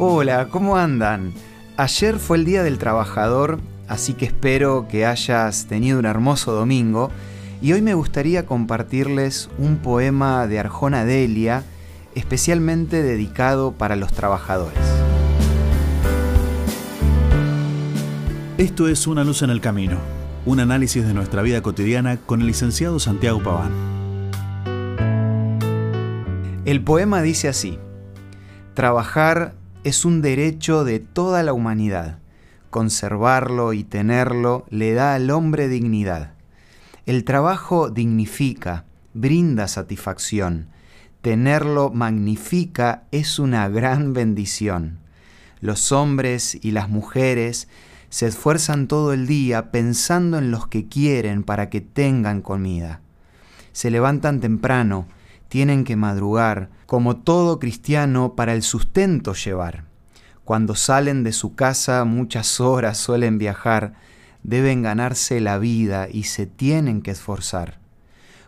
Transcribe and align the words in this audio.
Hola, 0.00 0.46
¿cómo 0.48 0.76
andan? 0.76 1.32
Ayer 1.76 2.20
fue 2.20 2.36
el 2.36 2.44
Día 2.44 2.62
del 2.62 2.78
Trabajador, 2.78 3.58
así 3.88 4.14
que 4.14 4.26
espero 4.26 4.86
que 4.88 5.04
hayas 5.04 5.66
tenido 5.66 5.98
un 5.98 6.04
hermoso 6.04 6.52
domingo 6.52 7.10
y 7.60 7.72
hoy 7.72 7.82
me 7.82 7.94
gustaría 7.94 8.46
compartirles 8.46 9.50
un 9.58 9.78
poema 9.78 10.46
de 10.46 10.60
Arjona 10.60 11.04
Delia 11.04 11.64
especialmente 12.14 13.02
dedicado 13.02 13.72
para 13.72 13.96
los 13.96 14.12
trabajadores. 14.12 14.78
Esto 18.56 18.86
es 18.86 19.04
Una 19.08 19.24
luz 19.24 19.42
en 19.42 19.50
el 19.50 19.60
camino, 19.60 19.96
un 20.46 20.60
análisis 20.60 21.04
de 21.04 21.12
nuestra 21.12 21.42
vida 21.42 21.60
cotidiana 21.60 22.18
con 22.18 22.40
el 22.40 22.46
licenciado 22.46 23.00
Santiago 23.00 23.42
Paván. 23.42 23.72
El 26.64 26.84
poema 26.84 27.20
dice 27.20 27.48
así, 27.48 27.80
Trabajar 28.74 29.57
es 29.84 30.04
un 30.04 30.22
derecho 30.22 30.84
de 30.84 31.00
toda 31.00 31.42
la 31.42 31.52
humanidad. 31.52 32.18
Conservarlo 32.70 33.72
y 33.72 33.84
tenerlo 33.84 34.66
le 34.70 34.92
da 34.92 35.14
al 35.14 35.30
hombre 35.30 35.68
dignidad. 35.68 36.32
El 37.06 37.24
trabajo 37.24 37.88
dignifica, 37.88 38.84
brinda 39.14 39.68
satisfacción. 39.68 40.68
Tenerlo 41.22 41.90
magnifica 41.90 43.04
es 43.10 43.38
una 43.38 43.68
gran 43.68 44.12
bendición. 44.12 44.98
Los 45.60 45.92
hombres 45.92 46.58
y 46.60 46.72
las 46.72 46.88
mujeres 46.88 47.68
se 48.10 48.26
esfuerzan 48.26 48.88
todo 48.88 49.12
el 49.12 49.26
día 49.26 49.70
pensando 49.70 50.38
en 50.38 50.50
los 50.50 50.66
que 50.68 50.86
quieren 50.86 51.42
para 51.42 51.70
que 51.70 51.80
tengan 51.80 52.42
comida. 52.42 53.00
Se 53.72 53.90
levantan 53.90 54.40
temprano, 54.40 55.06
tienen 55.48 55.84
que 55.84 55.96
madrugar, 55.96 56.70
como 56.86 57.16
todo 57.16 57.58
cristiano, 57.58 58.34
para 58.34 58.54
el 58.54 58.62
sustento 58.62 59.34
llevar. 59.34 59.84
Cuando 60.44 60.74
salen 60.74 61.24
de 61.24 61.32
su 61.32 61.54
casa 61.54 62.04
muchas 62.04 62.60
horas 62.60 62.98
suelen 62.98 63.38
viajar, 63.38 63.94
deben 64.42 64.82
ganarse 64.82 65.40
la 65.40 65.58
vida 65.58 66.08
y 66.10 66.24
se 66.24 66.46
tienen 66.46 67.02
que 67.02 67.10
esforzar. 67.10 67.78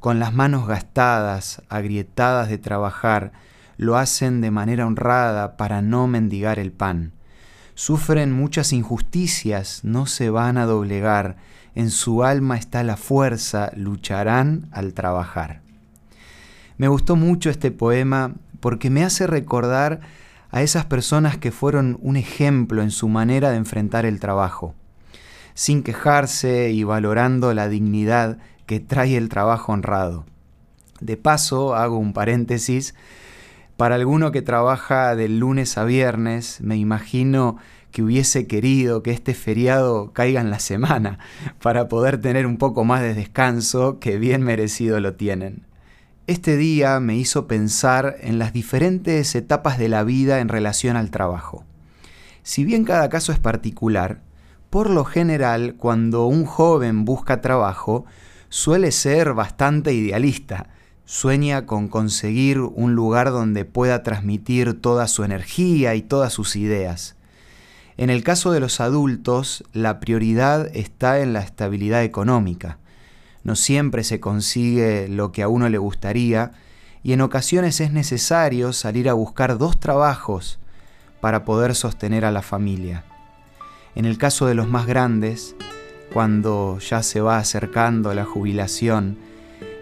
Con 0.00 0.18
las 0.18 0.32
manos 0.32 0.66
gastadas, 0.66 1.62
agrietadas 1.68 2.48
de 2.48 2.58
trabajar, 2.58 3.32
lo 3.76 3.96
hacen 3.96 4.40
de 4.40 4.50
manera 4.50 4.86
honrada 4.86 5.56
para 5.56 5.82
no 5.82 6.06
mendigar 6.06 6.58
el 6.58 6.72
pan 6.72 7.12
Sufren 7.76 8.30
muchas 8.30 8.72
injusticias, 8.72 9.80
no 9.82 10.06
se 10.06 10.30
van 10.30 10.58
a 10.58 10.64
doblegar, 10.64 11.36
en 11.74 11.90
su 11.90 12.22
alma 12.22 12.56
está 12.56 12.84
la 12.84 12.96
fuerza, 12.96 13.72
lucharán 13.74 14.68
al 14.70 14.94
trabajar. 14.94 15.63
Me 16.76 16.88
gustó 16.88 17.14
mucho 17.14 17.50
este 17.50 17.70
poema 17.70 18.34
porque 18.60 18.90
me 18.90 19.04
hace 19.04 19.26
recordar 19.26 20.00
a 20.50 20.62
esas 20.62 20.86
personas 20.86 21.36
que 21.36 21.52
fueron 21.52 21.98
un 22.00 22.16
ejemplo 22.16 22.82
en 22.82 22.90
su 22.90 23.08
manera 23.08 23.50
de 23.50 23.56
enfrentar 23.56 24.06
el 24.06 24.20
trabajo, 24.20 24.74
sin 25.54 25.82
quejarse 25.82 26.70
y 26.70 26.84
valorando 26.84 27.54
la 27.54 27.68
dignidad 27.68 28.38
que 28.66 28.80
trae 28.80 29.16
el 29.16 29.28
trabajo 29.28 29.72
honrado. 29.72 30.24
De 31.00 31.16
paso, 31.16 31.74
hago 31.74 31.98
un 31.98 32.12
paréntesis, 32.12 32.94
para 33.76 33.96
alguno 33.96 34.30
que 34.30 34.42
trabaja 34.42 35.16
del 35.16 35.38
lunes 35.38 35.76
a 35.76 35.84
viernes, 35.84 36.60
me 36.60 36.76
imagino 36.76 37.56
que 37.90 38.02
hubiese 38.02 38.46
querido 38.46 39.02
que 39.02 39.10
este 39.10 39.34
feriado 39.34 40.12
caiga 40.12 40.40
en 40.40 40.50
la 40.50 40.58
semana 40.60 41.18
para 41.62 41.88
poder 41.88 42.20
tener 42.20 42.46
un 42.46 42.56
poco 42.56 42.84
más 42.84 43.02
de 43.02 43.14
descanso 43.14 43.98
que 43.98 44.18
bien 44.18 44.42
merecido 44.42 45.00
lo 45.00 45.14
tienen. 45.14 45.64
Este 46.26 46.56
día 46.56 47.00
me 47.00 47.16
hizo 47.16 47.46
pensar 47.46 48.16
en 48.20 48.38
las 48.38 48.52
diferentes 48.52 49.34
etapas 49.34 49.78
de 49.78 49.88
la 49.90 50.04
vida 50.04 50.40
en 50.40 50.48
relación 50.48 50.96
al 50.96 51.10
trabajo. 51.10 51.64
Si 52.42 52.64
bien 52.64 52.84
cada 52.84 53.10
caso 53.10 53.30
es 53.32 53.38
particular, 53.38 54.22
por 54.70 54.88
lo 54.88 55.04
general 55.04 55.74
cuando 55.76 56.26
un 56.26 56.46
joven 56.46 57.04
busca 57.04 57.40
trabajo 57.40 58.06
suele 58.48 58.90
ser 58.90 59.34
bastante 59.34 59.92
idealista, 59.92 60.68
Sueña 61.06 61.66
con 61.66 61.88
conseguir 61.88 62.60
un 62.60 62.94
lugar 62.94 63.30
donde 63.30 63.66
pueda 63.66 64.02
transmitir 64.02 64.80
toda 64.80 65.06
su 65.06 65.22
energía 65.22 65.94
y 65.94 66.00
todas 66.00 66.32
sus 66.32 66.56
ideas. 66.56 67.16
En 67.98 68.08
el 68.08 68.24
caso 68.24 68.52
de 68.52 68.60
los 68.60 68.80
adultos, 68.80 69.64
la 69.74 70.00
prioridad 70.00 70.74
está 70.74 71.20
en 71.20 71.34
la 71.34 71.40
estabilidad 71.40 72.02
económica. 72.02 72.78
No 73.44 73.56
siempre 73.56 74.04
se 74.04 74.20
consigue 74.20 75.08
lo 75.08 75.30
que 75.30 75.42
a 75.42 75.48
uno 75.48 75.68
le 75.68 75.78
gustaría 75.78 76.52
y 77.02 77.12
en 77.12 77.20
ocasiones 77.20 77.80
es 77.80 77.92
necesario 77.92 78.72
salir 78.72 79.08
a 79.10 79.12
buscar 79.12 79.58
dos 79.58 79.78
trabajos 79.78 80.58
para 81.20 81.44
poder 81.44 81.74
sostener 81.74 82.24
a 82.24 82.32
la 82.32 82.42
familia. 82.42 83.04
En 83.94 84.06
el 84.06 84.18
caso 84.18 84.46
de 84.46 84.54
los 84.54 84.68
más 84.68 84.86
grandes, 84.86 85.54
cuando 86.12 86.78
ya 86.78 87.02
se 87.02 87.20
va 87.20 87.36
acercando 87.36 88.14
la 88.14 88.24
jubilación, 88.24 89.18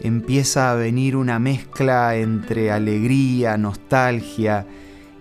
empieza 0.00 0.70
a 0.70 0.74
venir 0.74 1.16
una 1.16 1.38
mezcla 1.38 2.14
entre 2.16 2.70
alegría, 2.70 3.56
nostalgia 3.56 4.66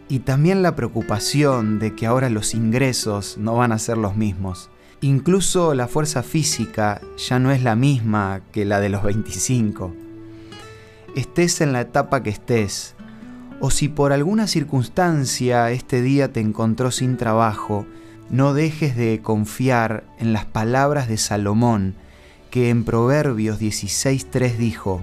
y 0.10 0.20
también 0.20 0.62
la 0.62 0.76
preocupación 0.76 1.80
de 1.80 1.96
que 1.96 2.06
ahora 2.06 2.30
los 2.30 2.54
ingresos 2.54 3.38
no 3.38 3.56
van 3.56 3.72
a 3.72 3.80
ser 3.80 3.98
los 3.98 4.16
mismos. 4.16 4.70
Incluso 5.06 5.76
la 5.76 5.88
fuerza 5.88 6.24
física 6.24 7.00
ya 7.16 7.38
no 7.38 7.52
es 7.52 7.62
la 7.62 7.76
misma 7.76 8.42
que 8.52 8.66
la 8.66 8.80
de 8.80 8.90
los 8.90 9.04
25. 9.04 9.94
Estés 11.16 11.62
en 11.62 11.74
la 11.74 11.82
etapa 11.82 12.24
que 12.24 12.32
estés, 12.32 12.96
o 13.60 13.70
si 13.70 13.88
por 13.88 14.14
alguna 14.14 14.48
circunstancia 14.48 15.70
este 15.70 16.02
día 16.02 16.34
te 16.34 16.40
encontró 16.40 16.90
sin 16.90 17.18
trabajo, 17.18 17.86
no 18.32 18.56
dejes 18.56 18.96
de 18.96 19.22
confiar 19.22 20.06
en 20.18 20.34
las 20.34 20.46
palabras 20.46 21.08
de 21.08 21.18
Salomón, 21.18 21.94
que 22.50 22.72
en 22.72 22.84
Proverbios 22.84 23.62
16.3 23.62 24.58
dijo, 24.58 25.02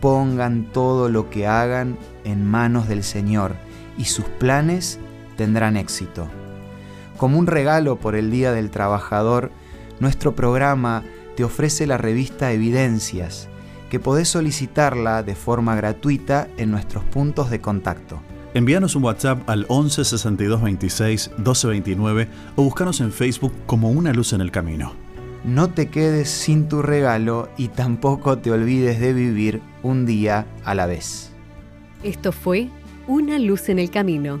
pongan 0.00 0.64
todo 0.72 1.08
lo 1.08 1.30
que 1.30 1.46
hagan 1.46 1.96
en 2.24 2.44
manos 2.44 2.88
del 2.88 3.04
Señor 3.04 3.54
y 3.96 4.06
sus 4.06 4.24
planes 4.24 4.98
tendrán 5.36 5.76
éxito. 5.76 6.28
Como 7.16 7.38
un 7.38 7.46
regalo 7.46 7.96
por 7.96 8.16
el 8.16 8.30
Día 8.30 8.52
del 8.52 8.70
Trabajador, 8.70 9.50
nuestro 10.00 10.34
programa 10.34 11.02
te 11.36 11.44
ofrece 11.44 11.86
la 11.86 11.98
revista 11.98 12.52
Evidencias, 12.52 13.48
que 13.90 14.00
podés 14.00 14.28
solicitarla 14.28 15.22
de 15.22 15.34
forma 15.34 15.76
gratuita 15.76 16.48
en 16.56 16.70
nuestros 16.70 17.04
puntos 17.04 17.50
de 17.50 17.60
contacto. 17.60 18.20
Envíanos 18.54 18.94
un 18.94 19.04
WhatsApp 19.04 19.48
al 19.48 19.66
11 19.68 20.04
62 20.04 20.62
26 20.62 21.30
12 21.38 21.68
29 21.68 22.28
o 22.56 22.62
búscanos 22.62 23.00
en 23.00 23.12
Facebook 23.12 23.52
como 23.66 23.90
Una 23.90 24.12
Luz 24.12 24.32
en 24.32 24.40
el 24.40 24.50
Camino 24.50 25.04
no 25.44 25.68
te 25.68 25.88
quedes 25.88 26.30
sin 26.30 26.68
tu 26.68 26.80
regalo 26.80 27.50
y 27.58 27.68
tampoco 27.68 28.38
te 28.38 28.50
olvides 28.50 28.98
de 28.98 29.12
vivir 29.12 29.60
un 29.82 30.06
día 30.06 30.46
a 30.64 30.74
la 30.74 30.86
vez. 30.86 31.30
Esto 32.02 32.32
fue 32.32 32.70
Una 33.06 33.38
luz 33.38 33.68
en 33.68 33.78
el 33.78 33.90
camino. 33.90 34.40